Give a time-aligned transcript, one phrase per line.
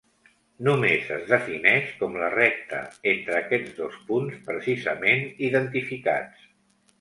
[0.67, 2.79] Només es defineix com la recta
[3.11, 6.51] entre aquests dos punts precisament identificats.